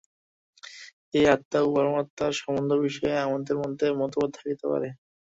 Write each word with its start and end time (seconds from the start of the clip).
এই 1.13 1.25
আত্মা 1.27 1.59
ও 1.61 1.73
পরমাত্মার 1.75 2.31
সম্বন্ধবিষয়ে 2.39 3.15
আমাদের 3.25 3.55
মধ্যে 3.61 3.85
মতভেদ 3.99 4.31
থাকিতে 4.37 4.65
পারে। 4.71 4.87